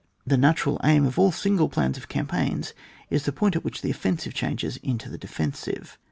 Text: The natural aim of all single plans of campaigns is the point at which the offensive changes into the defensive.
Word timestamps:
The 0.25 0.35
natural 0.35 0.81
aim 0.83 1.05
of 1.05 1.19
all 1.19 1.31
single 1.31 1.69
plans 1.69 1.95
of 1.95 2.07
campaigns 2.07 2.73
is 3.11 3.25
the 3.25 3.31
point 3.31 3.55
at 3.55 3.63
which 3.63 3.83
the 3.83 3.91
offensive 3.91 4.33
changes 4.33 4.77
into 4.77 5.09
the 5.09 5.17
defensive. 5.19 5.99